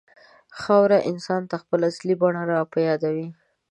[0.61, 3.27] خاوره انسان ته خپله اصلي بڼه راپه یادوي.